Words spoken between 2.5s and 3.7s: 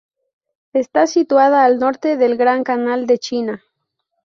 Canal de China.